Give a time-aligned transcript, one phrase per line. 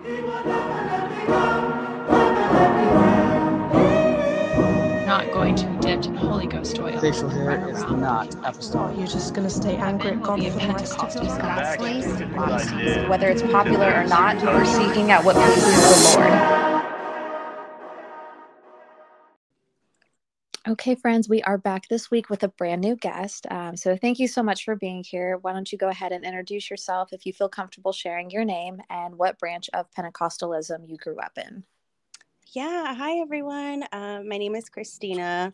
[0.00, 0.16] Not
[5.30, 6.98] going to be dipped in Holy Ghost oil.
[6.98, 8.00] Facial hair run is around.
[8.00, 8.96] not apostolic.
[8.96, 10.98] Oh, you're just gonna stay angry at God Be a for the rest
[12.72, 13.08] of your life.
[13.10, 16.69] Whether it's popular or not, we're seeking out what pleases the Lord.
[20.70, 23.44] Okay, friends, we are back this week with a brand new guest.
[23.50, 25.36] Um, so thank you so much for being here.
[25.38, 28.80] Why don't you go ahead and introduce yourself if you feel comfortable sharing your name
[28.88, 31.64] and what branch of Pentecostalism you grew up in?
[32.52, 33.82] Yeah, hi everyone.
[33.90, 35.52] Uh, my name is Christina,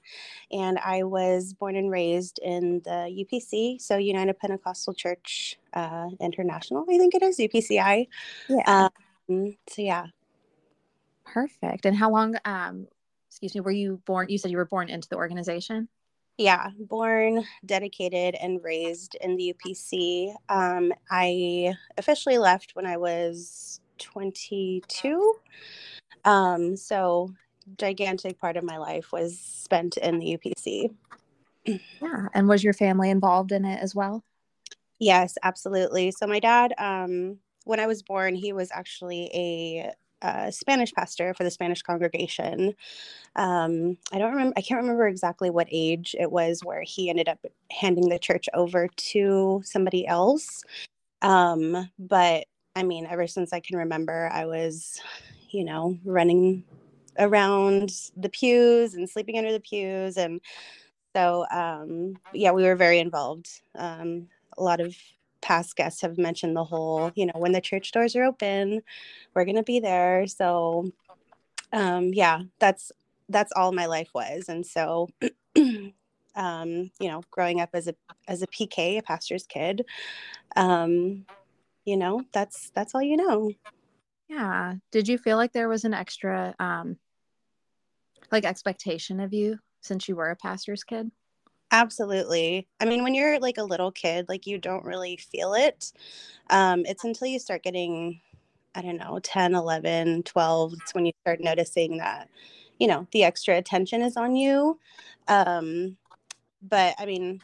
[0.52, 6.84] and I was born and raised in the UPC, so United Pentecostal Church uh, International,
[6.90, 8.06] I think it is UPCI.
[8.50, 8.88] Yeah.
[9.30, 10.08] Um, so yeah,
[11.26, 11.84] Perfect.
[11.84, 12.86] And how long, um,
[13.36, 14.28] excuse me, were you born?
[14.28, 15.88] You said you were born into the organization?
[16.38, 20.34] yeah, born, dedicated, and raised in the UPC.
[20.48, 25.34] Um, I officially left when I was 22.
[26.24, 27.32] Um, so
[27.78, 30.94] gigantic part of my life was spent in the UPC.
[32.00, 32.28] Yeah.
[32.32, 34.22] And was your family involved in it as well?
[35.00, 36.12] Yes, absolutely.
[36.12, 39.92] So my dad, um, when I was born, he was actually a,
[40.50, 42.74] Spanish pastor for the Spanish congregation.
[43.36, 44.54] Um, I don't remember.
[44.56, 47.38] I can't remember exactly what age it was where he ended up
[47.70, 50.64] handing the church over to somebody else.
[51.22, 55.00] Um, but I mean, ever since I can remember, I was,
[55.50, 56.64] you know, running
[57.18, 60.40] around the pews and sleeping under the pews and
[61.14, 64.28] so um yeah we were very involved um
[64.58, 64.94] a lot of
[65.40, 68.82] past guests have mentioned the whole you know when the church doors are open
[69.34, 70.90] we're going to be there so
[71.72, 72.92] um yeah that's
[73.28, 75.08] that's all my life was and so
[76.36, 77.94] um you know growing up as a
[78.28, 79.84] as a pk a pastor's kid
[80.56, 81.24] um
[81.84, 83.50] you know that's that's all you know
[84.28, 84.74] Yeah.
[84.90, 86.98] Did you feel like there was an extra, um,
[88.32, 91.10] like expectation of you since you were a pastor's kid?
[91.72, 92.68] Absolutely.
[92.80, 95.92] I mean, when you're like a little kid, like you don't really feel it.
[96.50, 98.20] Um, it's until you start getting,
[98.74, 102.28] I don't know, 10, 11, 12, it's when you start noticing that,
[102.78, 104.78] you know, the extra attention is on you.
[105.28, 105.96] Um,
[106.62, 107.42] but I mean,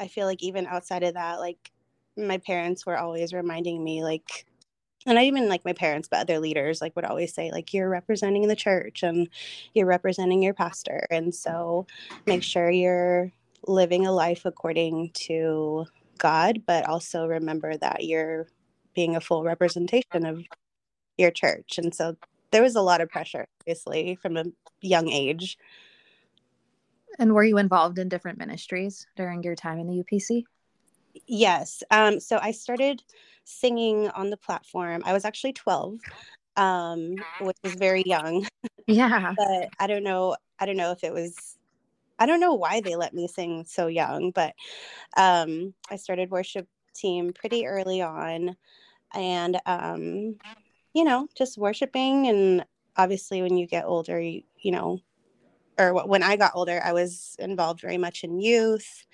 [0.00, 1.72] I feel like even outside of that, like
[2.16, 4.46] my parents were always reminding me, like,
[5.06, 7.90] and not even like my parents, but other leaders, like would always say, like, you're
[7.90, 9.28] representing the church and
[9.74, 11.06] you're representing your pastor.
[11.10, 11.86] And so
[12.26, 13.32] make sure you're
[13.66, 15.86] living a life according to
[16.18, 18.46] God, but also remember that you're
[18.94, 20.44] being a full representation of
[21.18, 21.78] your church.
[21.78, 22.16] And so
[22.50, 24.44] there was a lot of pressure, obviously, from a
[24.80, 25.58] young age.
[27.18, 30.44] And were you involved in different ministries during your time in the UPC?
[31.26, 31.82] Yes.
[31.90, 33.02] Um, so I started
[33.44, 35.02] singing on the platform.
[35.04, 35.98] I was actually 12,
[36.56, 38.46] um, which was very young,
[38.86, 39.34] Yeah.
[39.36, 40.36] but I don't know.
[40.58, 41.56] I don't know if it was,
[42.18, 44.54] I don't know why they let me sing so young, but
[45.16, 48.56] um, I started worship team pretty early on
[49.14, 50.36] and, um,
[50.92, 52.28] you know, just worshiping.
[52.28, 52.64] And
[52.96, 55.00] obviously, when you get older, you, you know,
[55.78, 59.04] or when I got older, I was involved very much in youth.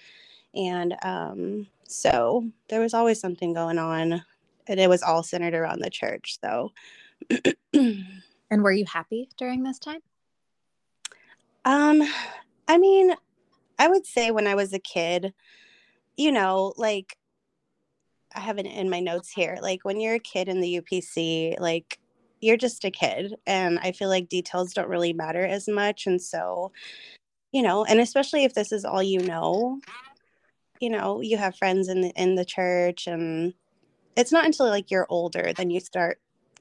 [0.55, 4.23] And um, so there was always something going on,
[4.67, 6.39] and it was all centered around the church.
[6.43, 6.73] So,
[7.73, 10.01] And were you happy during this time?
[11.65, 12.03] um,
[12.71, 13.13] I mean,
[13.81, 15.35] I would say when I was a kid,
[16.17, 17.17] you know, like
[18.33, 21.59] I have it in my notes here, like when you're a kid in the UPC,
[21.59, 21.99] like
[22.41, 26.07] you're just a kid, and I feel like details don't really matter as much.
[26.07, 26.71] And so,
[27.51, 29.81] you know, and especially if this is all you know,
[30.79, 33.53] you know, you have friends in the in the church, and
[34.15, 36.21] it's not until like you're older then you start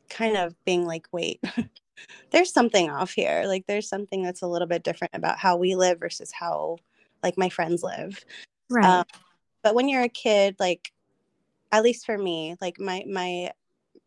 [0.09, 1.39] kind of being like, wait,
[2.31, 3.43] there's something off here.
[3.45, 6.77] Like there's something that's a little bit different about how we live versus how
[7.23, 8.23] like my friends live.
[8.69, 8.85] Right.
[8.85, 9.05] Um,
[9.63, 10.91] but when you're a kid, like
[11.71, 13.51] at least for me, like my my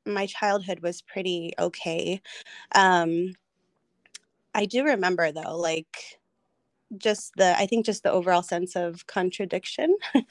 [0.06, 2.21] my childhood was pretty okay.
[2.74, 3.34] Um
[4.54, 6.21] I do remember though, like
[6.98, 9.97] just the I think just the overall sense of contradiction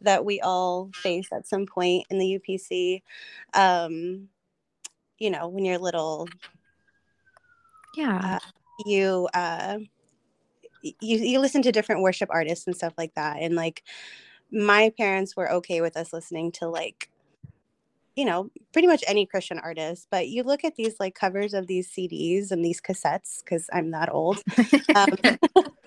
[0.00, 3.02] that we all face at some point in the UPC.
[3.54, 4.28] Um,
[5.18, 6.28] you know, when you're little,
[7.96, 8.38] yeah.
[8.84, 9.78] you uh
[10.82, 13.38] you you listen to different worship artists and stuff like that.
[13.40, 13.82] And like
[14.50, 17.10] my parents were okay with us listening to like
[18.16, 21.66] you know, pretty much any Christian artist, but you look at these like covers of
[21.66, 24.42] these CDs and these cassettes because I'm that old.
[24.94, 25.08] Um,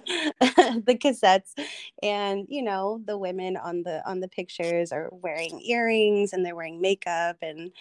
[0.39, 1.53] the cassettes
[2.01, 6.55] and you know the women on the on the pictures are wearing earrings and they're
[6.55, 7.71] wearing makeup and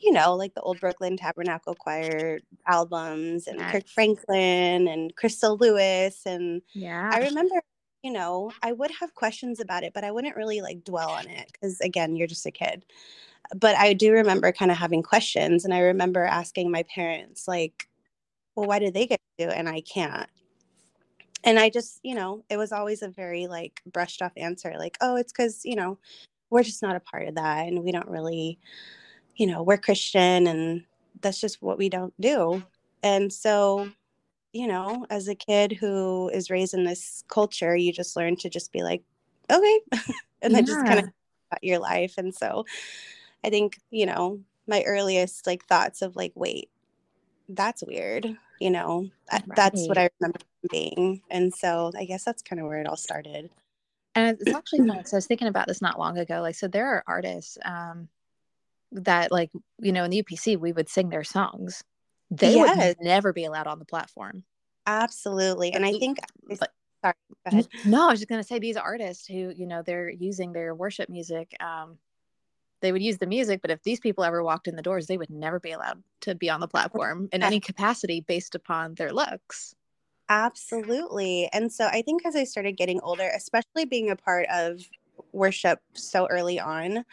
[0.00, 3.72] you know like the old brooklyn tabernacle choir albums and Nice.
[3.72, 7.10] kirk franklin and crystal lewis and Yeah.
[7.12, 7.62] i remember
[8.04, 11.26] you know i would have questions about it but i wouldn't really like dwell on
[11.26, 12.84] it because again you're just a kid.
[13.56, 17.88] But i do remember kind of having questions and i remember asking my parents like
[18.54, 20.28] well why do they get to and i can't?
[21.42, 24.96] And i just you know it was always a very like brushed off answer like
[25.00, 25.98] oh it's because you know
[26.50, 28.58] we're just not a part of that and we don't really
[29.36, 30.84] you know we're christian and
[31.20, 32.62] that's just what we don't do.
[33.02, 33.90] And so
[34.54, 38.48] you know as a kid who is raised in this culture you just learn to
[38.48, 39.02] just be like
[39.50, 39.80] okay
[40.42, 41.06] and then just kind of
[41.62, 42.64] your life and so
[43.44, 46.70] i think you know my earliest like thoughts of like wait
[47.50, 48.26] that's weird
[48.60, 50.40] you know that- that's what i remember
[50.70, 53.50] being and so i guess that's kind of where it all started
[54.14, 55.04] And it's actually fun.
[55.04, 56.40] So I was thinking about this not long ago.
[56.40, 58.08] Like, so there are artists um,
[58.92, 61.82] that, like, you know, in the UPC, we would sing their songs.
[62.30, 62.96] They Yes.
[62.96, 64.44] would never be allowed on the platform.
[64.86, 66.72] absolutely and i think But-
[67.02, 69.82] sorry go ahead No, I was just going to say these artists who, you know,
[69.82, 71.54] they're using their worship music.
[71.60, 71.98] Um,
[72.80, 75.16] they would use the music, but if these people ever walked in the doors, they
[75.16, 79.10] would never be allowed to be on the platform in any capacity based upon their
[79.12, 79.74] looks.
[80.28, 81.48] Absolutely.
[81.52, 84.80] And so I think as I started getting older, especially being a part of
[85.32, 87.04] worship so early on,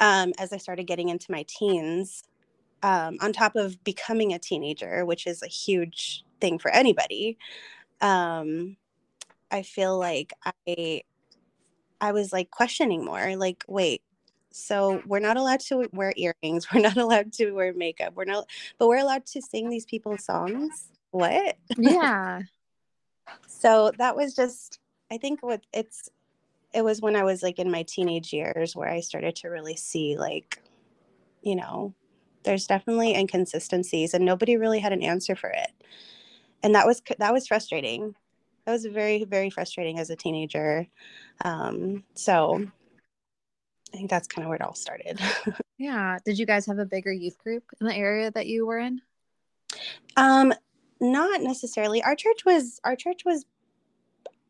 [0.00, 2.22] um, as I started getting into my teens,
[2.82, 7.38] um, on top of becoming a teenager, which is a huge thing for anybody,
[8.00, 8.76] um,
[9.50, 10.32] I feel like
[10.66, 11.02] I
[12.00, 14.02] I was like questioning more, like, wait,
[14.52, 18.48] so we're not allowed to wear earrings, we're not allowed to wear makeup, we're not,
[18.78, 20.88] but we're allowed to sing these people's songs.
[21.10, 21.56] What?
[21.76, 22.42] Yeah.
[23.46, 24.78] so that was just
[25.10, 26.08] i think what it's
[26.72, 29.76] it was when i was like in my teenage years where i started to really
[29.76, 30.62] see like
[31.42, 31.94] you know
[32.44, 35.70] there's definitely inconsistencies and nobody really had an answer for it
[36.62, 38.14] and that was that was frustrating
[38.64, 40.86] that was very very frustrating as a teenager
[41.44, 42.64] um so
[43.92, 45.20] i think that's kind of where it all started
[45.80, 46.18] Yeah.
[46.26, 49.00] Did you guys have a bigger youth group in the area that you were in?
[50.14, 50.52] Um,
[51.00, 52.02] not necessarily.
[52.02, 53.46] Our church was our church was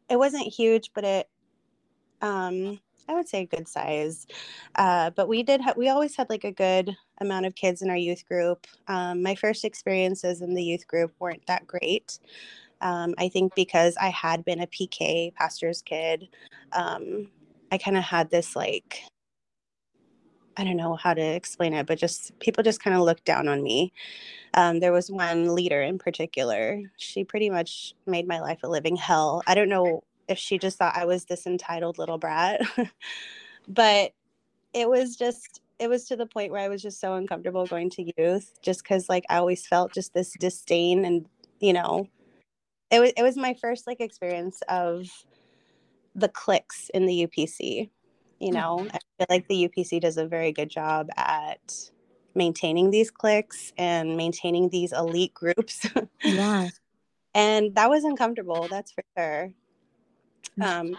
[0.09, 1.29] it wasn't huge, but it
[2.21, 4.27] um I would say a good size.
[4.77, 7.91] Uh, but we did have we always had like a good amount of kids in
[7.91, 8.67] our youth group.
[8.89, 12.19] Um, my first experiences in the youth group weren't that great.
[12.81, 16.29] Um, I think because I had been a PK pastor's kid,
[16.73, 17.29] um,
[17.73, 19.03] I kind of had this like
[20.57, 23.49] I don't know how to explain it, but just people just kind of looked down
[23.49, 23.93] on me.
[24.55, 26.83] Um, there was one leader in particular.
[26.97, 29.43] She pretty much made my life a living hell.
[29.47, 32.61] I don't know if she just thought I was this entitled little brat,
[33.69, 34.13] but
[34.73, 37.91] it was just, it was to the point where I was just so uncomfortable going
[37.91, 41.27] to youth just because like I always felt just this disdain and,
[41.59, 42.09] you know,
[42.91, 45.09] it was, it was my first like experience of
[46.15, 47.91] the cliques in the UPC.
[48.39, 48.89] You know, mm.
[48.89, 51.91] I feel like the UPC does a very good job at
[52.35, 55.87] maintaining these cliques and maintaining these elite groups.
[56.23, 56.69] Yeah.
[57.35, 59.53] and that was uncomfortable, that's for sure.
[60.61, 60.97] Um,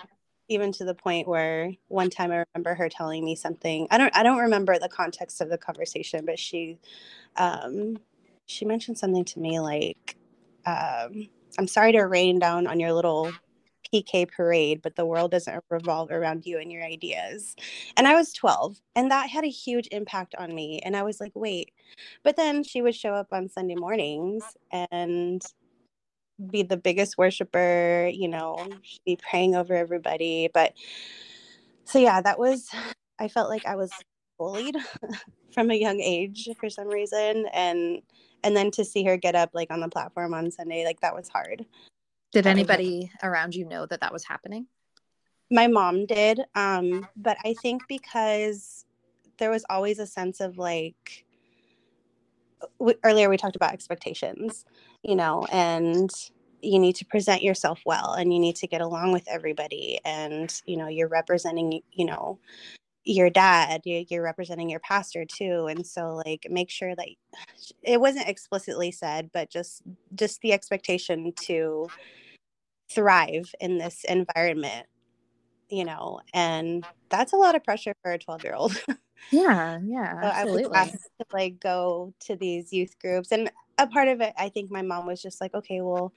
[0.50, 3.88] even to the point where one time I remember her telling me something.
[3.90, 6.78] I don't I don't remember the context of the conversation, but she
[7.38, 7.98] um
[8.48, 10.18] she mentioned something to me like
[10.66, 13.32] um I'm sorry to rain down on your little
[13.94, 17.56] PK parade, but the world doesn't revolve around you and your ideas.
[17.98, 20.80] And I was 12, and that had a huge impact on me.
[20.84, 21.72] And I was like, wait.
[22.24, 25.44] But then she would show up on Sunday mornings and
[26.50, 28.68] be the biggest worshiper, you know,
[29.06, 30.50] be praying over everybody.
[30.54, 30.74] But
[31.86, 32.70] so, yeah, that was,
[33.20, 33.92] I felt like I was
[34.38, 34.78] bullied
[35.54, 37.46] from a young age for some reason.
[37.54, 38.02] And,
[38.44, 41.16] and then to see her get up like on the platform on Sunday, like that
[41.16, 41.66] was hard.
[42.32, 44.68] Did Um, anybody around you know that that was happening?
[45.54, 48.86] my mom did um but i think because
[49.38, 51.26] there was always a sense of like
[53.04, 54.66] earlier we talked about expectations
[55.04, 56.10] you know and
[56.62, 60.62] you need to present yourself well and you need to get along with everybody and
[60.66, 62.40] you know you're representing you know
[63.06, 67.08] your dad you- you're representing your pastor too and so like make sure that
[67.84, 69.84] it wasn't explicitly said but just
[70.16, 71.92] just the expectation to
[72.94, 74.88] thrive in this environment
[75.70, 78.74] you know and that's a lot of pressure for a 12 year old
[79.32, 80.70] Yeah, yeah, so I was absolutely.
[80.74, 84.72] asked to like go to these youth groups, and a part of it, I think
[84.72, 86.14] my mom was just like, okay, well,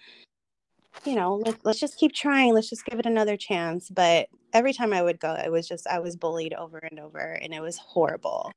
[1.05, 2.55] you know, let, let's just keep trying.
[2.55, 3.91] Let's just give it another chance.
[3.91, 7.19] But every time I would go, it was just, I was bullied over and over,
[7.19, 8.53] and it was horrible.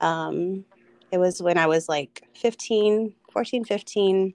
[0.00, 0.64] Um,
[1.10, 4.34] it was when I was like 15, 14, 15.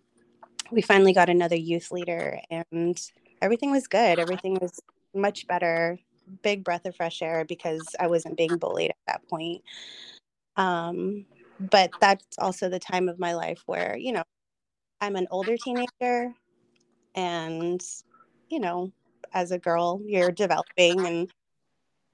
[0.71, 2.99] We finally got another youth leader, and
[3.41, 4.19] everything was good.
[4.19, 4.79] Everything was
[5.13, 5.99] much better.
[6.41, 9.61] Big breath of fresh air because I wasn't being bullied at that point.
[10.55, 11.25] Um,
[11.69, 14.23] but that's also the time of my life where, you know,
[15.01, 16.33] I'm an older teenager
[17.15, 17.83] and
[18.49, 18.91] you know
[19.33, 21.31] as a girl you're developing and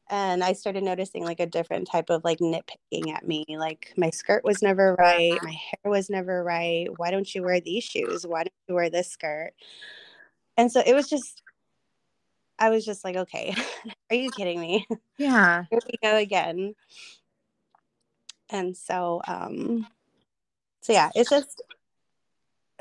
[0.09, 4.09] and i started noticing like a different type of like nitpicking at me like my
[4.09, 8.25] skirt was never right my hair was never right why don't you wear these shoes?
[8.25, 9.51] Why don't you wear this skirt?
[10.57, 11.41] And so it was just
[12.57, 13.55] i was just like okay
[14.09, 14.85] are you kidding me?
[15.17, 15.65] Yeah.
[15.69, 16.75] here we go again
[18.49, 19.87] and so um
[20.81, 21.61] so yeah it's just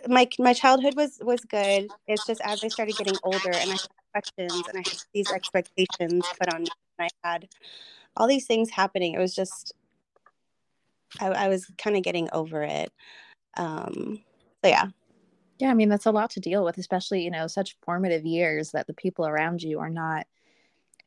[0.09, 1.93] my my childhood was was good.
[2.07, 3.83] It's just as I started getting older and I had
[4.13, 7.49] questions and I had these expectations put on me and I had
[8.17, 9.15] all these things happening.
[9.15, 9.73] It was just
[11.21, 12.93] I, I was kind of getting over it.
[13.57, 14.23] Um,
[14.65, 14.87] so yeah,
[15.59, 18.73] Yeah, I mean that's a lot to deal with, especially, you know, such formative years
[18.73, 20.27] that the people around you are not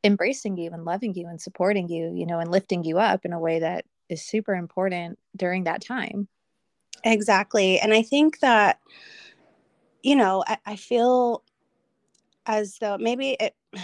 [0.04, 3.34] embracing you and loving you and supporting you, you know, and lifting you up in
[3.34, 6.28] a way that is super important during that time.
[7.04, 7.80] exactly.
[7.80, 8.80] And I think that
[10.04, 11.44] you know I, I feel
[12.46, 13.56] as though maybe it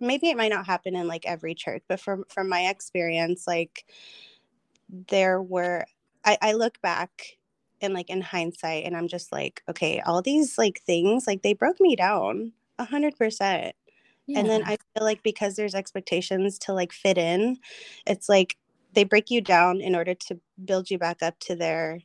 [0.00, 3.84] maybe it might not happen in like every church, but from from my experience, like
[5.08, 5.84] there were
[6.24, 7.38] I, I look back
[7.80, 11.52] and like in hindsight and I'm just like, okay, all these like things, like they
[11.52, 13.74] broke me down a hundred percent.
[14.34, 17.58] And then I feel like because there's expectations to like fit in,
[18.06, 18.56] it's like
[18.94, 22.00] they break you down in order to build you back up to their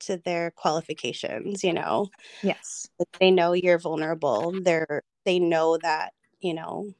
[0.00, 2.10] to their qualifications, you know.
[2.42, 2.88] yes.
[3.18, 4.52] They know you're vulnerable.
[4.62, 6.94] They're they know that, you know,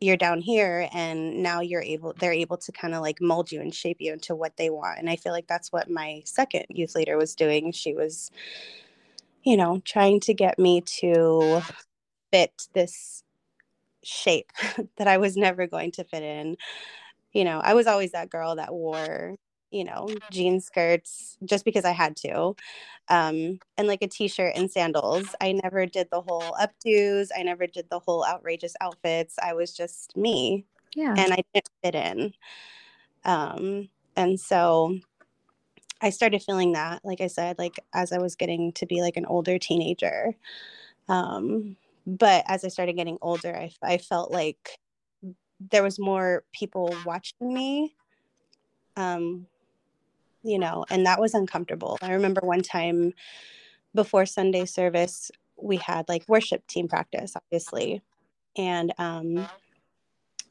[0.00, 3.60] you're down here and now you're able they're able to kind of like mold you
[3.60, 6.64] and shape you into what they want and i feel like that's what my second
[6.70, 8.30] youth leader was doing she was
[9.44, 11.60] you know trying to get me to
[12.32, 13.22] fit this
[14.02, 14.50] shape
[14.96, 16.56] that i was never going to fit in
[17.32, 19.36] you know i was always that girl that wore
[19.70, 22.54] you know jean skirts just because i had to
[23.08, 25.34] um and like a t-shirt and sandals.
[25.40, 27.28] I never did the whole updos.
[27.36, 29.36] I never did the whole outrageous outfits.
[29.42, 31.14] I was just me Yeah.
[31.16, 32.32] and i didn't fit in.
[33.24, 34.98] Um and so
[36.00, 39.16] i started feeling that like i said like as i was getting to be like
[39.16, 40.34] an older teenager.
[41.08, 44.78] Um but as i started getting older i, I felt like
[45.70, 47.94] there was more people watching me
[48.96, 49.46] um
[50.42, 51.98] you know and that was uncomfortable.
[52.02, 53.12] I remember one time
[53.94, 58.02] before sunday service we had like worship team practice obviously.
[58.56, 59.46] And um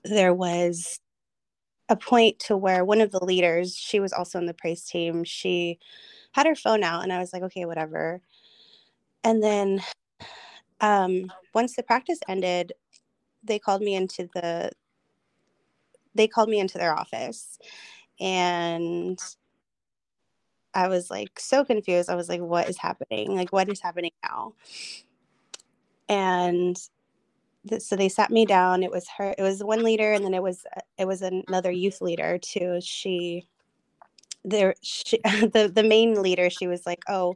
[0.03, 0.99] there was
[1.89, 5.23] a point to where one of the leaders she was also in the praise team
[5.23, 5.79] she
[6.33, 8.21] had her phone out and i was like okay whatever.
[9.23, 9.81] And then
[10.81, 12.73] um once the practice ended
[13.43, 14.71] they called me into the
[16.19, 17.59] they called me into their office
[18.19, 19.19] and
[20.73, 22.09] I was like so confused.
[22.09, 23.35] I was like, what is happening?
[23.35, 24.53] Like, what is happening now?
[26.09, 26.77] And
[27.69, 28.83] th- so they sat me down.
[28.83, 31.71] It was her, it was one leader, and then it was uh, it was another
[31.71, 32.79] youth leader too.
[32.81, 33.47] She
[34.43, 37.33] there she the the main leader, she was like, Oh,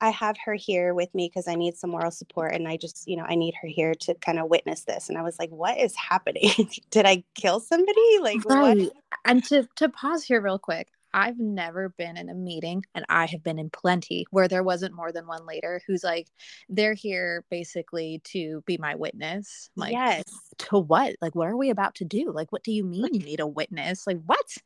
[0.00, 3.06] I have her here with me because I need some moral support and I just,
[3.06, 5.08] you know, I need her here to kind of witness this.
[5.08, 6.50] And I was like, What is happening?
[6.90, 8.18] Did I kill somebody?
[8.20, 8.90] Like what Right.
[9.24, 13.26] And to to pause here real quick, I've never been in a meeting, and I
[13.26, 16.28] have been in plenty where there wasn't more than one leader who's like,
[16.68, 19.70] they're here basically to be my witness.
[19.76, 20.24] I'm Like, yes.
[20.58, 21.16] to what?
[21.20, 22.32] Like, what are we about to do?
[22.32, 24.06] Like, what do you mean you need a witness?
[24.06, 24.56] Like, what?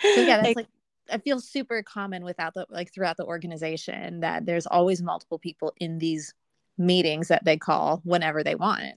[0.00, 0.68] So yeah, that's like
[1.10, 5.72] I feel super common without the like throughout the organization that there's always multiple people
[5.78, 6.34] in these
[6.78, 8.94] meetings that they call whenever they want.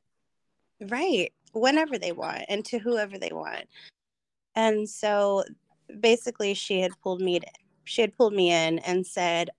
[0.81, 1.31] Right.
[1.53, 3.65] Whenever they want and to whoever they want.
[4.55, 5.43] And so
[5.99, 7.47] basically she had pulled me to,
[7.83, 9.49] she had pulled me in and said,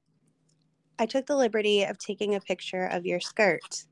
[0.99, 3.85] I took the liberty of taking a picture of your skirt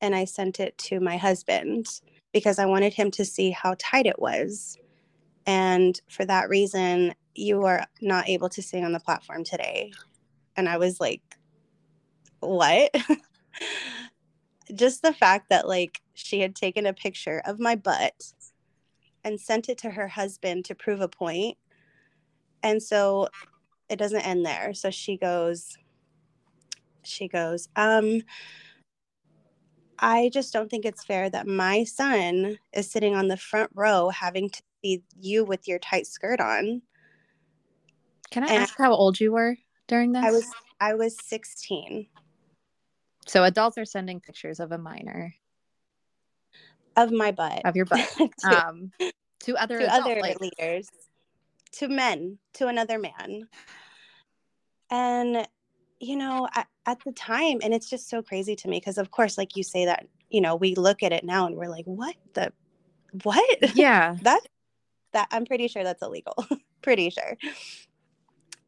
[0.00, 1.86] and I sent it to my husband
[2.32, 4.78] because I wanted him to see how tight it was.
[5.46, 9.92] And for that reason, you are not able to sing on the platform today.
[10.56, 11.22] And I was like,
[12.40, 12.94] what?
[14.74, 18.32] Just the fact that like she had taken a picture of my butt
[19.22, 21.56] and sent it to her husband to prove a point.
[22.62, 23.28] And so
[23.88, 24.74] it doesn't end there.
[24.74, 25.76] So she goes,
[27.04, 28.22] she goes, um,
[29.98, 34.10] I just don't think it's fair that my son is sitting on the front row
[34.10, 36.82] having to see you with your tight skirt on.
[38.30, 39.56] Can I And- ask how old you were
[39.88, 40.24] during this?
[40.24, 40.46] I was
[40.80, 42.06] I was 16
[43.26, 45.34] So adults are sending pictures of a minor
[46.96, 48.08] of my butt of your butt
[48.40, 48.92] to, um,
[49.40, 50.88] to other to adult- other like- leaders,
[51.72, 53.48] to men, to another man.
[54.90, 55.46] And
[55.98, 59.10] you know, at, at the time, and it's just so crazy to me because, of
[59.10, 61.86] course, like you say that, you know, we look at it now and we're like,
[61.86, 62.52] what the,
[63.22, 63.58] what?
[63.74, 64.16] Yeah.
[64.20, 64.40] that
[65.16, 66.34] that I'm pretty sure that's illegal.
[66.82, 67.36] pretty sure.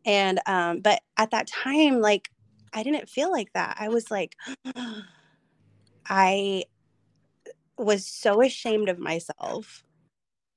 [0.06, 2.30] And um, but at that time, like
[2.72, 3.76] I didn't feel like that.
[3.78, 4.34] I was like,
[6.08, 6.64] I
[7.76, 9.84] was so ashamed of myself.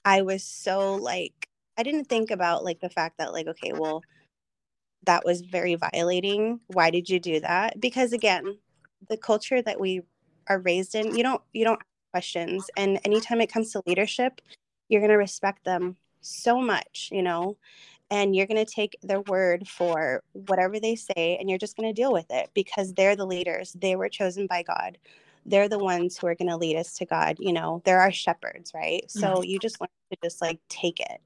[0.05, 4.01] I was so like I didn't think about like the fact that like, okay, well,
[5.05, 6.61] that was very violating.
[6.67, 7.81] Why did you do that?
[7.81, 8.59] Because again,
[9.09, 10.03] the culture that we
[10.47, 12.69] are raised in, you don't you don't ask questions.
[12.77, 14.39] And anytime it comes to leadership,
[14.91, 17.57] you're gonna respect them so much, you know,
[18.11, 22.11] and you're gonna take their word for whatever they say, and you're just gonna deal
[22.11, 23.71] with it because they're the leaders.
[23.73, 24.97] They were chosen by God.
[25.45, 28.73] They're the ones who are gonna lead us to God, you know, they're our shepherds,
[28.75, 29.09] right?
[29.09, 29.43] So mm-hmm.
[29.45, 31.21] you just want to just like take it.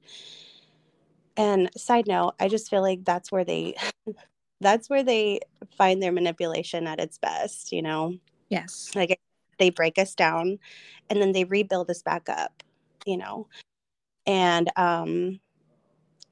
[1.36, 3.74] And side note, I just feel like that's where they
[4.60, 5.40] that's where they
[5.76, 8.14] find their manipulation at its best, you know.
[8.48, 8.90] Yes.
[8.94, 9.18] Like
[9.58, 10.58] they break us down
[11.10, 12.62] and then they rebuild us back up,
[13.06, 13.48] you know.
[14.26, 15.40] And um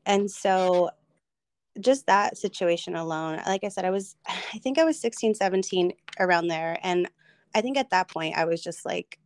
[0.07, 0.90] and so
[1.81, 5.93] just that situation alone, like I said, I was I think I was 16, 17
[6.21, 7.09] around there and
[7.54, 9.19] I think at that point I was just like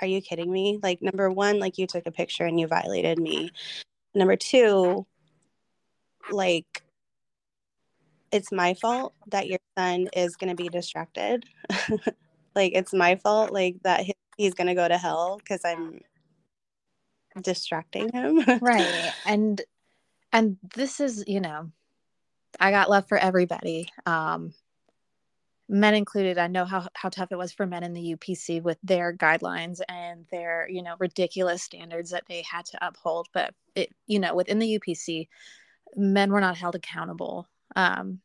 [0.00, 0.78] are you kidding me?
[0.82, 3.50] Like number 1, like you took a picture and you violated me.
[4.14, 5.06] Number 2,
[6.30, 6.82] like
[8.32, 11.44] it's my fault that your son is going to be distracted.
[12.56, 14.04] like it's my fault like that
[14.36, 16.00] he's going to go to hell cuz I'm
[17.40, 18.44] distracting him.
[18.60, 19.12] Right.
[19.26, 19.60] And
[20.32, 21.70] and this is, you know,
[22.58, 23.90] I got love for everybody.
[24.06, 24.54] Um
[25.68, 26.38] men included.
[26.38, 29.80] I know how how tough it was for men in the UPC with their guidelines
[29.88, 34.34] and their, you know, ridiculous standards that they had to uphold, but it, you know,
[34.34, 35.28] within the UPC,
[35.96, 37.48] men were not held accountable.
[37.76, 38.20] Um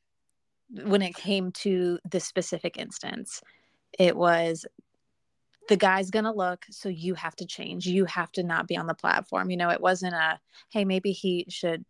[0.72, 3.41] when it came to this specific instance,
[3.98, 4.65] it was
[5.69, 8.75] the guy's going to look so you have to change you have to not be
[8.75, 11.86] on the platform you know it wasn't a hey maybe he should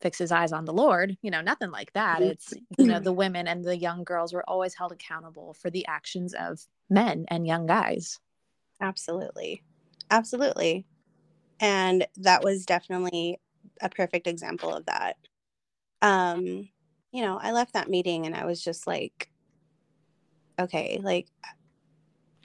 [0.00, 3.12] fix his eyes on the lord you know nothing like that it's you know the
[3.12, 7.46] women and the young girls were always held accountable for the actions of men and
[7.46, 8.20] young guys
[8.82, 9.62] Absolutely.
[10.10, 10.84] Absolutely.
[11.60, 13.40] And that was definitely
[13.80, 15.16] a perfect example of that.
[16.02, 16.68] Um,
[17.12, 19.30] you know, I left that meeting and I was just like,
[20.58, 21.28] okay, like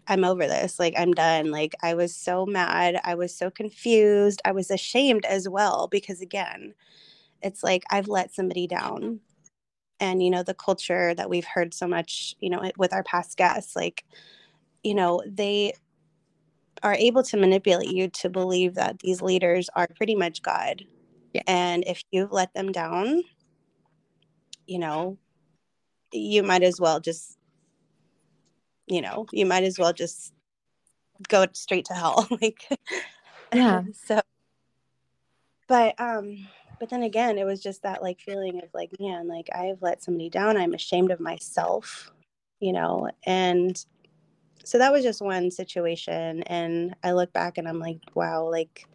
[0.07, 0.79] I'm over this.
[0.79, 1.51] Like I'm done.
[1.51, 2.99] Like I was so mad.
[3.03, 4.41] I was so confused.
[4.45, 6.73] I was ashamed as well because again,
[7.41, 9.19] it's like I've let somebody down.
[9.99, 13.37] And you know, the culture that we've heard so much, you know, with our past
[13.37, 14.05] guests, like,
[14.83, 15.73] you know, they
[16.83, 20.83] are able to manipulate you to believe that these leaders are pretty much God.
[21.33, 21.41] Yeah.
[21.47, 23.23] And if you've let them down,
[24.67, 25.17] you know,
[26.13, 27.36] you might as well just,
[28.87, 30.33] you know, you might as well just
[31.27, 32.27] go straight to hell.
[32.41, 32.67] like,
[33.53, 33.83] Yeah.
[33.93, 34.21] so,
[35.67, 36.47] but, um,
[36.79, 40.03] but then again, it was just that like feeling of like, man, like I've let
[40.03, 40.57] somebody down.
[40.57, 42.11] I'm ashamed of myself,
[42.59, 43.83] you know, and
[44.67, 48.85] so that was just one situation and i look back and i'm like wow like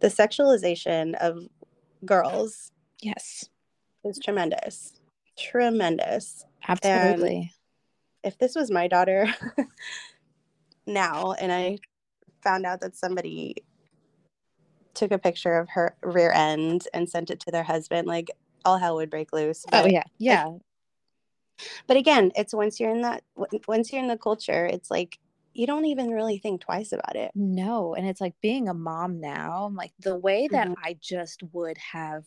[0.00, 1.48] the sexualization of
[2.04, 3.48] girls yes
[4.04, 5.00] is tremendous
[5.38, 7.50] tremendous absolutely
[8.24, 9.26] if this was my daughter
[10.86, 11.78] now and i
[12.42, 13.54] found out that somebody
[14.94, 18.30] took a picture of her rear end and sent it to their husband like
[18.64, 20.02] all hell would break loose oh But- yeah.
[20.18, 20.50] yeah.
[21.86, 23.22] But again it's once you're in that
[23.68, 25.18] once you're in the culture it's like
[25.54, 27.30] you don't even really think twice about it.
[27.34, 30.74] No, and it's like being a mom now, I'm like the way that Mhm.
[30.82, 32.24] I just would have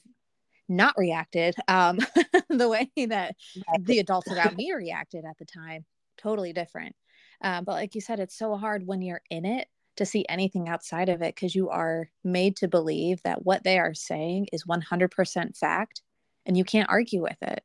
[0.67, 1.99] not reacted, um,
[2.49, 3.35] the way that
[3.81, 5.85] the adults around me reacted at the time,
[6.17, 6.95] totally different.
[7.41, 10.67] Um, but like you said, it's so hard when you're in it to see anything
[10.67, 14.65] outside of it because you are made to believe that what they are saying is
[14.65, 16.01] 100% fact
[16.45, 17.63] and you can't argue with it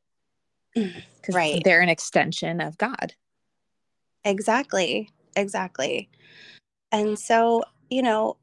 [0.75, 1.61] because Right.
[1.65, 3.15] they're an extension of God.
[4.25, 5.11] Exactly.
[5.37, 6.09] Exactly.
[6.93, 8.37] And so, you know,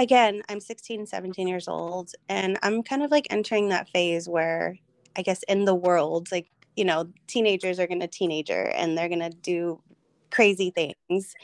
[0.00, 4.76] again, I'm 16, 17 years old, and I'm kind of like entering that phase where
[5.16, 9.08] I guess in the world, like you know, teenagers are going to teenager and they're
[9.08, 9.82] going to do
[10.30, 11.34] crazy things.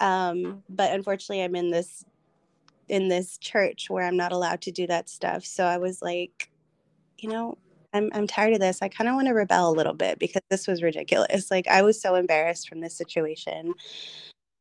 [0.00, 2.04] Um, but unfortunately, I'm in this
[2.88, 5.44] in this church where I'm not allowed to do that stuff.
[5.44, 6.50] So I was like,
[7.18, 7.58] you know,
[7.92, 8.82] I'm I'm tired of this.
[8.82, 11.50] I kind of want to rebel a little bit because this was ridiculous.
[11.50, 13.74] Like I was so embarrassed from this situation.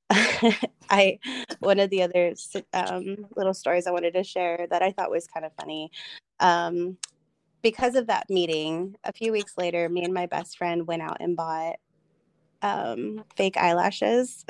[0.89, 1.19] I
[1.59, 2.33] one of the other
[2.73, 5.91] um, little stories I wanted to share that I thought was kind of funny.
[6.39, 6.97] Um,
[7.61, 11.17] because of that meeting, a few weeks later, me and my best friend went out
[11.19, 11.75] and bought
[12.61, 14.45] um, fake eyelashes,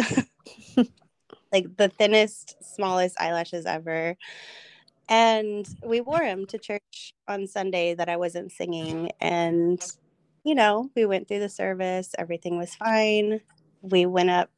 [1.51, 4.15] like the thinnest, smallest eyelashes ever.
[5.09, 9.11] And we wore them to church on Sunday that I wasn't singing.
[9.21, 9.81] And,
[10.43, 13.41] you know, we went through the service, everything was fine.
[13.81, 14.49] We went up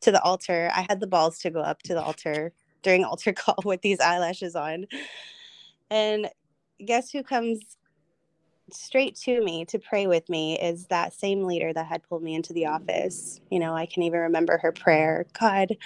[0.00, 0.70] to the altar.
[0.74, 4.00] I had the balls to go up to the altar during altar call with these
[4.00, 4.86] eyelashes on.
[5.90, 6.28] And
[6.84, 7.78] guess who comes
[8.70, 12.34] straight to me to pray with me is that same leader that had pulled me
[12.34, 13.40] into the office.
[13.50, 15.76] You know, I can even remember her prayer God,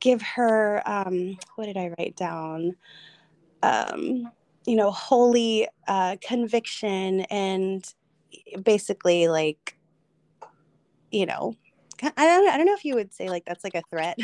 [0.00, 2.76] give her, um, what did I write down?
[3.62, 4.30] Um,
[4.66, 7.84] you know, holy uh, conviction and
[8.62, 9.78] basically like,
[11.10, 11.54] you know,
[12.02, 14.18] I don't, I don't know if you would say like that's like a threat.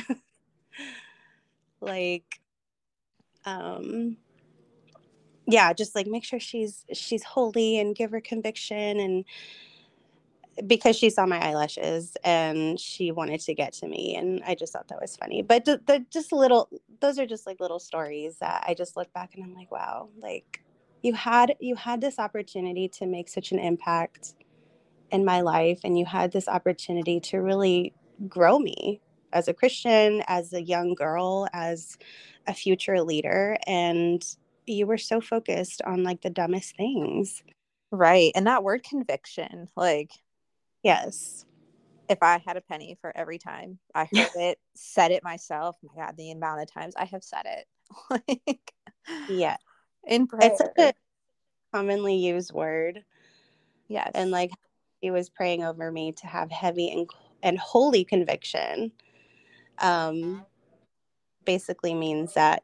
[1.81, 2.41] like,
[3.45, 4.17] um,
[5.47, 9.25] yeah just like make sure she's she's holy and give her conviction and
[10.67, 14.73] because she saw my eyelashes and she wanted to get to me and i just
[14.73, 16.69] thought that was funny but the, the just little
[17.01, 20.09] those are just like little stories that i just look back and i'm like wow
[20.21, 20.63] like
[21.03, 24.35] you had you had this opportunity to make such an impact
[25.13, 27.95] in my life and you had this opportunity to really
[28.29, 29.01] grow me
[29.33, 31.97] as a christian as a young girl as
[32.47, 37.43] a future leader and you were so focused on like the dumbest things.
[37.91, 38.33] Right.
[38.35, 40.11] And that word conviction, like,
[40.83, 41.45] yes.
[42.09, 46.05] If I had a penny for every time I heard it, said it myself, my
[46.05, 47.67] God, the amount of times I have said it.
[48.29, 48.73] like,
[49.29, 49.57] yeah.
[50.07, 50.51] In prayer.
[50.51, 50.95] It's such a
[51.73, 53.05] commonly used word.
[53.89, 54.13] Yes.
[54.15, 54.51] And like
[55.03, 57.11] he was praying over me to have heavy and,
[57.43, 58.93] and holy conviction.
[59.79, 60.47] Um,
[61.45, 62.63] basically means that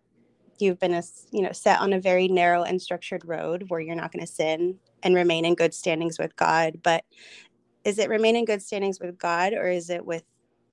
[0.61, 3.97] you've been a, you know set on a very narrow and structured road where you're
[3.97, 7.05] not going to sin and remain in good standings with God but
[7.85, 10.23] is it remain in good standings with God or is it with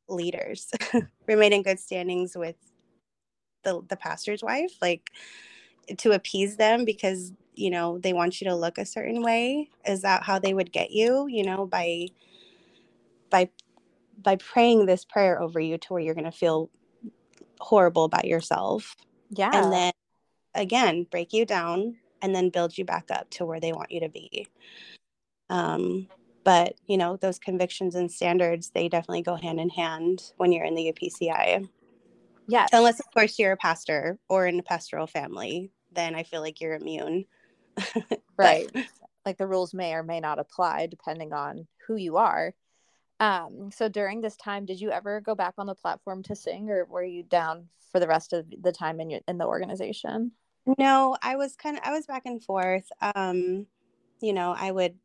[0.08, 0.72] leaders
[1.28, 2.56] remain in good standings with
[3.64, 5.10] the the pastor's wife like
[5.98, 10.02] to appease them because you know they want you to look a certain way is
[10.02, 12.08] that how they would get you you know by
[13.30, 13.50] by
[14.22, 16.70] by praying this prayer over you to where you're going to feel
[17.60, 18.96] horrible about yourself
[19.30, 19.52] yeah.
[19.54, 19.94] And then
[20.54, 24.02] again, break you down and then build you back up to where they want you
[24.02, 24.48] to be.
[25.50, 26.08] Um,
[26.44, 30.66] but you know, those convictions and standards, they definitely go hand in hand when you're
[30.66, 31.68] in the UPCI.
[32.48, 32.68] Yeah.
[32.72, 36.62] Unless of course you're a pastor or in a pastoral family, then I feel like
[36.62, 37.26] you're immune.
[38.38, 38.70] right.
[39.26, 42.54] Like the rules may or may not apply depending on who you are.
[43.20, 46.70] Um, so during this time, did you ever go back on the platform to sing
[46.70, 50.32] or were you down for the rest of the time in your in the organization?
[50.78, 52.88] No, I was kind of I was back and forth.
[53.16, 53.68] Um,
[54.22, 54.96] you know, I would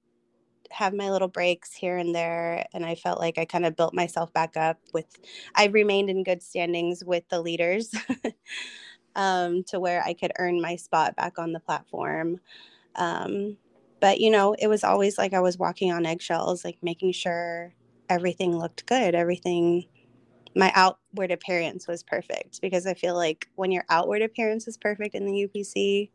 [0.71, 3.93] have my little breaks here and there and I felt like I kind of built
[3.93, 5.07] myself back up with
[5.55, 7.93] I remained in good standings with the leaders
[9.17, 12.41] um, to where I could earn my spot back on the platform.
[12.97, 13.57] Um,
[14.01, 17.73] but you know, it was always like I was walking on eggshells, like making sure
[18.09, 19.87] everything looked good, everything
[20.55, 25.15] my outward appearance was perfect because I feel like when your outward appearance is perfect
[25.15, 26.11] in the UPC,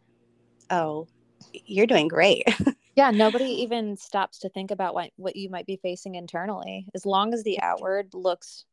[0.70, 1.08] oh,
[1.54, 2.44] you're doing great.
[2.96, 6.88] yeah, nobody even stops to think about what what you might be facing internally.
[6.94, 8.66] As long as the outward looks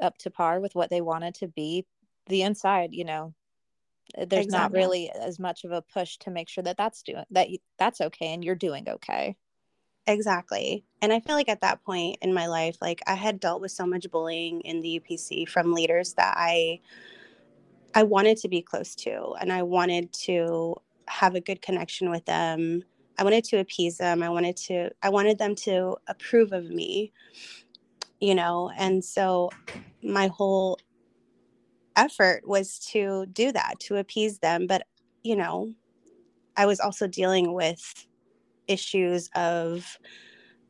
[0.00, 1.84] up to par with what they wanted to be,
[2.26, 3.34] the inside, you know,
[4.16, 4.78] Uh, there's exactly.
[4.78, 7.48] not really as much of a push to make sure that that's doing that
[7.78, 9.36] that's okay and you're doing okay.
[10.06, 10.84] Exactly.
[11.00, 13.70] And I feel like at that point in my life, like I had dealt with
[13.70, 16.80] so much bullying in the UPC from leaders that I
[17.94, 20.74] I wanted to be close to and I wanted to
[21.08, 22.82] have a good connection with them.
[23.18, 24.22] I wanted to appease them.
[24.22, 27.12] I wanted to I wanted them to approve of me.
[28.20, 29.50] You know, and so
[30.02, 30.78] my whole
[31.96, 34.86] effort was to do that, to appease them, but
[35.22, 35.72] you know,
[36.56, 38.06] I was also dealing with
[38.66, 39.98] issues of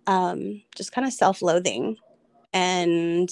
[0.06, 1.96] um, just kind of self loathing
[2.52, 3.30] and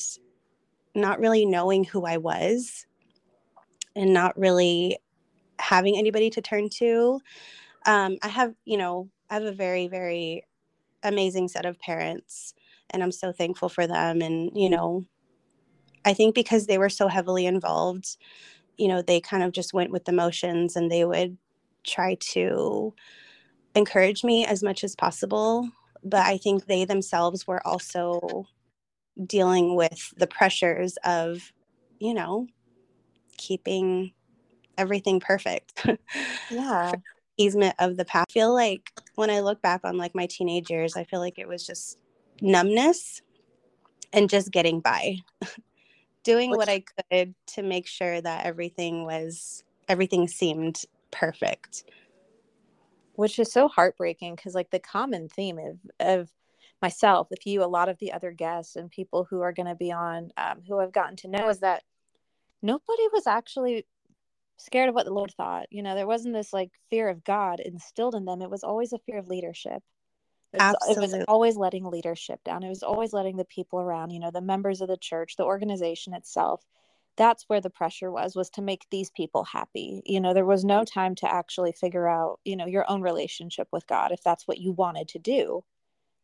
[0.95, 2.87] not really knowing who I was
[3.95, 4.99] and not really
[5.59, 7.21] having anybody to turn to.
[7.87, 10.45] Um, I have, you know, I have a very, very
[11.03, 12.55] amazing set of parents
[12.91, 15.05] and I'm so thankful for them and you know
[16.05, 18.17] I think because they were so heavily involved
[18.77, 21.37] you know they kind of just went with the motions and they would
[21.85, 22.95] try to
[23.75, 25.69] encourage me as much as possible
[26.03, 28.47] but I think they themselves were also
[29.27, 31.53] dealing with the pressures of
[31.99, 32.47] you know
[33.37, 34.13] keeping
[34.79, 35.87] everything perfect
[36.51, 36.93] Yeah.
[37.37, 38.27] easement of the path.
[38.29, 41.39] I feel like when I look back on like my teenage years, I feel like
[41.39, 41.99] it was just
[42.43, 43.23] numbness
[44.13, 45.17] and just getting by.
[46.23, 51.85] Doing what I could to make sure that everything was everything seemed perfect.
[53.15, 56.31] which is so heartbreaking because like the common theme of, of
[56.81, 59.75] myself with you a lot of the other guests and people who are going to
[59.75, 61.83] be on um, who i've gotten to know is that
[62.63, 63.85] nobody was actually
[64.57, 65.67] scared of what the lord thought.
[65.71, 68.43] You know there wasn't this like fear of god instilled in them.
[68.43, 69.83] It was always a fear of leadership
[70.53, 72.63] it was, it was always letting leadership down.
[72.65, 75.45] It was always letting the people around you know the members of the church the
[75.45, 76.65] organization itself.
[77.17, 80.03] That's where the pressure was was to make these people happy.
[80.07, 83.69] You know there was no time to actually figure out you know your own relationship
[83.73, 85.65] with god if that's what you wanted to do.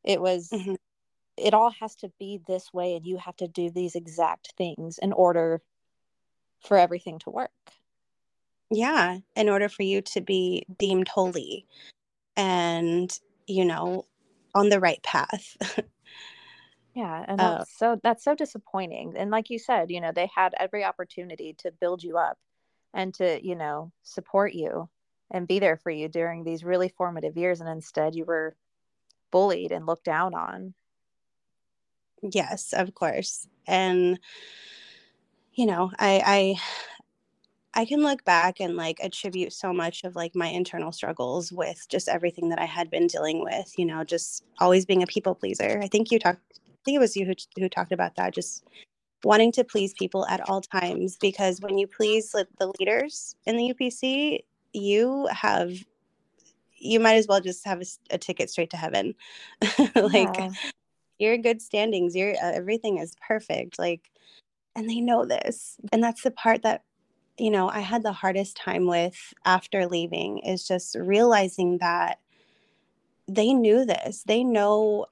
[0.04, 0.76] It was Mhm.
[1.36, 4.98] it all has to be this way and you have to do these exact things
[4.98, 5.62] in order
[6.60, 7.52] for everything to work.
[8.70, 11.66] Yeah, in order for you to be deemed holy.
[12.36, 14.06] And, you know,
[14.56, 15.56] on the right path.
[16.94, 20.54] yeah and Uh, so that's so disappointing and like you said you know they had
[20.58, 22.38] every opportunity to build you up
[22.94, 24.88] and to you know support you
[25.30, 28.56] and be there for you during these really formative years and instead you were
[29.30, 30.74] bullied and looked down on
[32.22, 33.46] yes, of course.
[33.66, 34.18] And
[35.54, 36.56] you know, I I
[37.76, 41.86] I can look back and like attribute so much of like my internal struggles with
[41.90, 45.34] just everything that I had been dealing with, you know, just always being a people
[45.34, 45.78] pleaser.
[45.82, 48.64] I think you talked I think it was you who who talked about that just
[49.24, 53.58] wanting to please people at all times because when you please like, the leaders in
[53.58, 54.40] the UPC,
[54.72, 55.70] you have
[56.78, 59.14] you might as well just have a ticket straight to heaven.
[59.96, 60.50] like Yeah.
[61.18, 64.10] you're in good standings, you're uh, everything is perfect like
[64.74, 65.76] and they know this.
[65.92, 66.82] And that's the part that
[67.38, 72.20] you know, I had the hardest time with after leaving is just realizing that
[73.28, 74.24] they knew this.
[74.24, 75.06] They know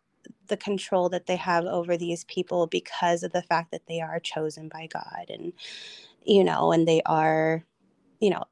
[0.49, 4.21] the control that they have over these people because of the fact that they are
[4.21, 5.53] chosen by God and
[6.25, 7.65] you know, and they are,
[8.21, 8.45] you know,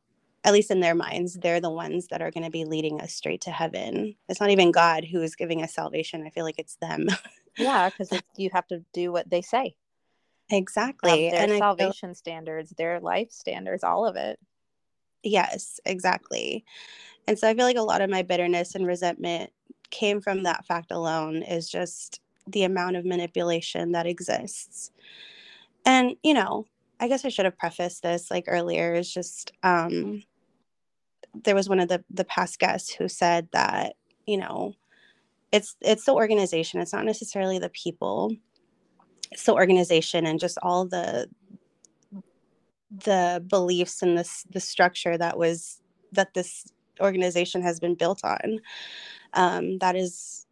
[0.45, 3.15] at least in their minds, they're the ones that are going to be leading us
[3.15, 4.17] straight to heaven.
[4.29, 6.25] It's not even God who is giving us salvation.
[6.27, 7.09] I feel like it's them.
[7.59, 9.75] yeah because you have to do what they say
[10.53, 11.31] um, exactly.
[11.31, 14.39] their and I feel, salvation standards their life standards all of it
[15.23, 16.65] yes, exactly.
[17.27, 19.53] And so I feel like a lot of my bitterness and resentment
[19.91, 24.91] came from that fact alone is just the amount of manipulation that exists.
[25.87, 26.67] And, you know,
[26.99, 30.23] I guess I should have prefaced this like earlier is just um
[31.45, 34.75] there was one of the the past guests who said that, you know,
[35.51, 38.33] it's it's the organization, it's not necessarily the people.
[39.37, 41.29] The organization and just all the
[43.05, 45.81] the beliefs and this the structure that was
[46.13, 46.67] that this
[47.01, 48.61] organization has been built on.
[49.33, 50.47] Um, that is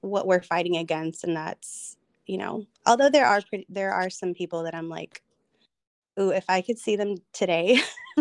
[0.00, 4.34] what we're fighting against and that's you know although there are pretty, there are some
[4.34, 5.22] people that i'm like
[6.20, 7.80] ooh if i could see them today.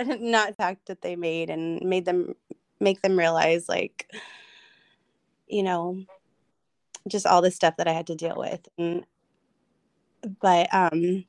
[0.00, 2.34] Not fact that they made and made them
[2.78, 4.08] make them realize like
[5.48, 6.04] you know
[7.10, 8.68] just all the stuff that i had to deal with.
[8.78, 9.04] And
[10.40, 11.24] but um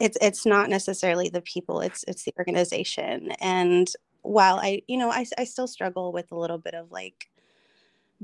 [0.00, 3.32] it's it's not necessarily the people it's it's the organization.
[3.40, 3.88] And
[4.22, 7.28] while i you know i, I still struggle with a little bit of like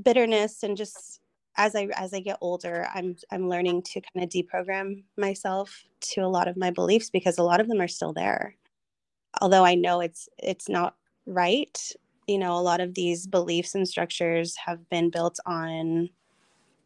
[0.01, 1.21] bitterness and just
[1.57, 6.21] as i as i get older i'm i'm learning to kind of deprogram myself to
[6.21, 8.55] a lot of my beliefs because a lot of them are still there.
[9.41, 11.91] Although i know it's it's not right
[12.27, 16.09] you know a lot of these beliefs and structures have been built on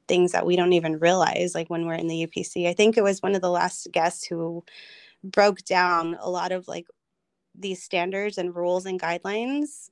[0.08, 3.04] things that we don't even realize like when we're in the upc i think it
[3.04, 4.63] was one of the last guests who
[5.23, 6.88] broke down a lot of like
[7.60, 9.89] these standards and rules and guidelines.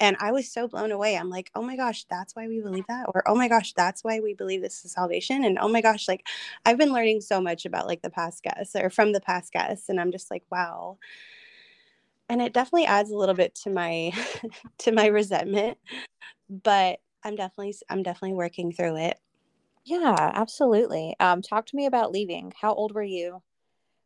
[0.00, 1.16] And i was so blown away.
[1.16, 4.02] I'm like oh my gosh that's why we believe that or oh my gosh that's
[4.02, 6.26] why we believe this is salvation and oh my gosh like
[6.66, 9.88] i've been learning so much about like the past guests or from the past guests
[9.88, 10.98] and i'm just like wow
[12.28, 14.12] and it definitely adds a little bit to my
[14.78, 15.78] to my resentment
[16.48, 19.18] but i'm definitely i'm definitely working through it.
[19.84, 21.16] Yeah absolutely.
[21.18, 22.52] Um, talk to me about leaving.
[22.60, 23.42] How old were you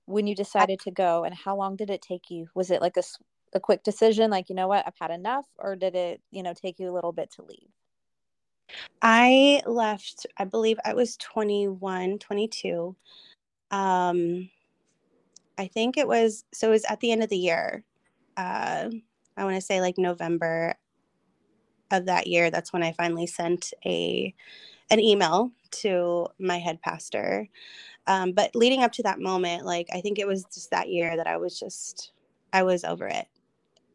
[0.07, 2.49] when you decided to go and how long did it take you?
[2.55, 3.03] Was it like a,
[3.53, 4.87] a quick decision like you know what?
[4.87, 7.69] I've had enough or did it you know take you a little bit to leave?
[9.03, 12.97] I left, I believe I was 21, 22.
[13.71, 14.51] Um,
[15.59, 17.85] I think it was, so it was at the end of the year.
[18.37, 18.91] Uh,
[19.37, 20.75] I want to say like November
[21.91, 22.51] of that year.
[22.51, 24.35] That's when I finally sent a
[24.91, 27.49] an email to my head pastor.
[28.07, 31.17] Um, but leading up to that moment, like I think it was just that year
[31.17, 32.13] that I was just,
[32.53, 33.27] I was over it.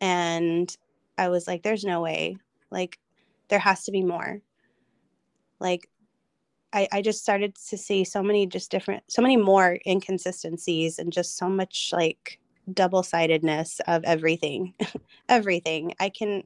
[0.01, 0.75] And
[1.17, 2.37] I was like, there's no way.
[2.71, 2.99] Like,
[3.49, 4.41] there has to be more
[5.61, 5.87] like
[6.73, 11.13] I, I just started to see so many just different so many more inconsistencies and
[11.13, 12.39] just so much like
[12.71, 14.73] double-sidedness of everything
[15.29, 16.43] everything i can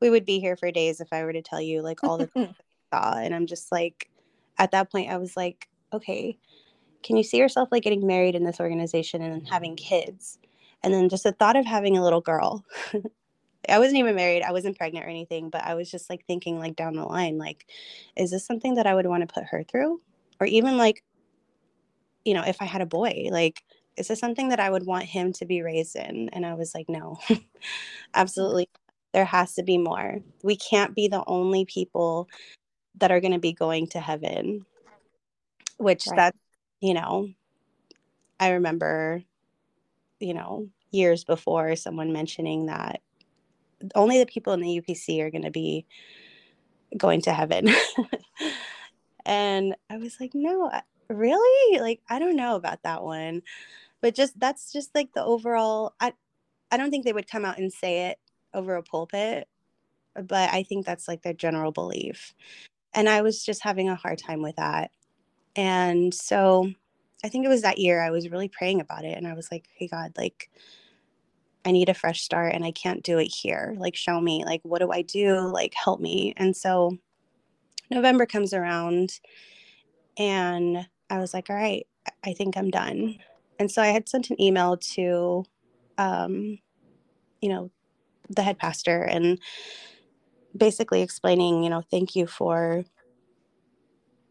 [0.00, 2.26] we would be here for days if i were to tell you like all the
[2.26, 2.54] things
[2.92, 4.10] I saw and i'm just like
[4.58, 6.38] at that point i was like okay
[7.02, 10.38] can you see yourself like getting married in this organization and having kids
[10.82, 12.64] and then just the thought of having a little girl
[13.68, 14.42] I wasn't even married.
[14.42, 17.38] I wasn't pregnant or anything, but I was just like thinking like down the line,
[17.38, 17.66] like,
[18.16, 20.00] is this something that I would want to put her through?
[20.40, 21.02] Or even like,
[22.24, 23.62] you know, if I had a boy, like,
[23.96, 26.28] is this something that I would want him to be raised in?
[26.32, 27.42] And I was like, no, mm-hmm.
[28.14, 28.68] absolutely.
[29.12, 30.20] There has to be more.
[30.42, 32.28] We can't be the only people
[32.98, 34.66] that are going to be going to heaven,
[35.78, 36.16] which right.
[36.16, 36.36] that,
[36.80, 37.28] you know,
[38.40, 39.22] I remember,
[40.18, 43.00] you know, years before someone mentioning that
[43.94, 45.86] only the people in the UPC are going to be
[46.96, 47.68] going to heaven.
[49.26, 50.70] and I was like, no,
[51.08, 51.80] really?
[51.80, 53.42] Like, I don't know about that one.
[54.04, 56.12] But just that's just like the overall I
[56.70, 58.18] I don't think they would come out and say it
[58.52, 59.48] over a pulpit,
[60.14, 62.34] but I think that's like their general belief.
[62.92, 64.90] And I was just having a hard time with that.
[65.56, 66.70] And so
[67.24, 69.50] I think it was that year I was really praying about it and I was
[69.50, 70.50] like, "Hey God, like
[71.64, 73.74] I need a fresh start and I can't do it here.
[73.78, 75.40] Like, show me, like, what do I do?
[75.48, 76.34] Like, help me.
[76.36, 76.98] And so
[77.90, 79.18] November comes around
[80.18, 81.86] and I was like, all right,
[82.22, 83.18] I think I'm done.
[83.58, 85.44] And so I had sent an email to,
[85.98, 86.58] um,
[87.40, 87.70] you know,
[88.28, 89.38] the head pastor and
[90.56, 92.84] basically explaining, you know, thank you for,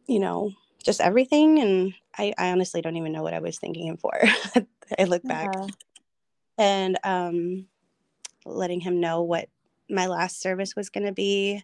[0.07, 0.51] you know,
[0.83, 1.59] just everything.
[1.59, 4.13] And I, I honestly don't even know what I was thanking him for.
[4.99, 5.49] I look back.
[5.53, 5.67] Yeah
[6.57, 7.65] and um,
[8.45, 9.49] letting him know what
[9.89, 11.63] my last service was going to be.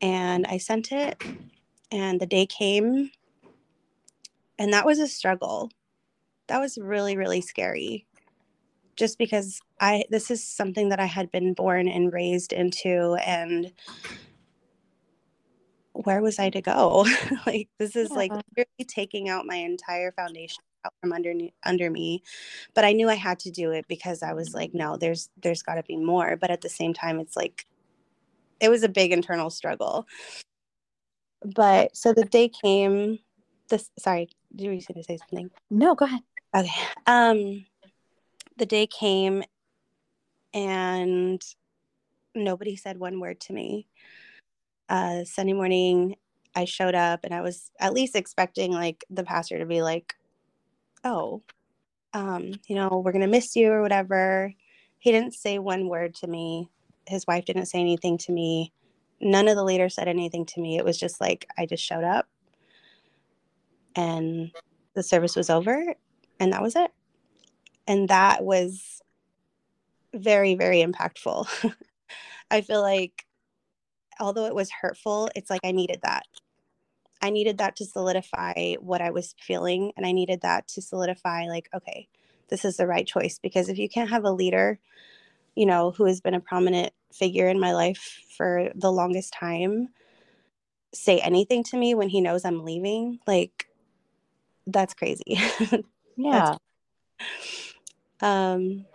[0.00, 1.22] And I sent it,
[1.92, 3.10] and the day came,
[4.58, 5.70] and that was a struggle.
[6.50, 8.06] That was really, really scary.
[8.96, 13.72] Just because I, this is something that I had been born and raised into, and
[15.92, 17.06] where was I to go?
[17.46, 18.16] like, this is yeah.
[18.16, 21.34] like really taking out my entire foundation out from under
[21.64, 22.22] under me
[22.72, 25.62] but i knew i had to do it because i was like no there's there's
[25.62, 27.66] got to be more but at the same time it's like
[28.60, 30.06] it was a big internal struggle
[31.54, 33.18] but so the day came
[33.68, 36.20] this sorry did you to say something no go ahead
[36.54, 36.70] okay
[37.06, 37.64] um
[38.56, 39.42] the day came
[40.52, 41.42] and
[42.34, 43.86] nobody said one word to me
[44.88, 46.16] uh sunday morning
[46.54, 50.14] i showed up and i was at least expecting like the pastor to be like
[51.04, 51.42] oh,
[52.12, 54.52] um, you know, we're going to miss you or whatever.
[54.98, 56.68] He didn't say one word to me.
[57.06, 58.72] His wife didn't say anything to me.
[59.20, 60.76] None of the leaders said anything to me.
[60.76, 62.26] It was just like I just showed up
[63.96, 64.50] and
[64.94, 65.94] the service was over
[66.40, 66.90] and that was it.
[67.86, 69.02] And that was
[70.14, 71.46] very, very impactful.
[72.50, 73.26] I feel like
[74.18, 76.24] although it was hurtful, it's like I needed that.
[77.22, 79.92] I needed that to solidify what I was feeling.
[79.96, 82.08] And I needed that to solidify, like, okay,
[82.48, 83.38] this is the right choice.
[83.38, 84.78] Because if you can't have a leader,
[85.54, 89.88] you know, who has been a prominent figure in my life for the longest time,
[90.94, 93.66] say anything to me when he knows I'm leaving, like,
[94.66, 95.38] that's crazy.
[96.16, 96.56] Yeah.
[98.20, 98.86] um,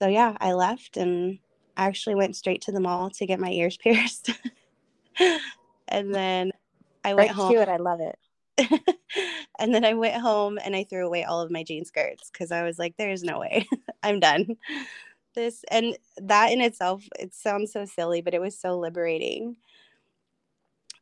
[0.00, 1.38] so yeah, I left and
[1.76, 4.30] I actually went straight to the mall to get my ears pierced.
[5.88, 6.52] and then
[7.04, 7.50] I went right home.
[7.50, 7.68] Cute.
[7.68, 8.18] I love it.
[9.58, 12.52] and then I went home and I threw away all of my jean skirts because
[12.52, 13.68] I was like, there's no way.
[14.02, 14.56] I'm done.
[15.34, 19.56] This and that in itself, it sounds so silly, but it was so liberating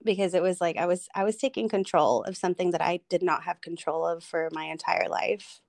[0.05, 3.23] because it was like I was I was taking control of something that I did
[3.23, 5.61] not have control of for my entire life.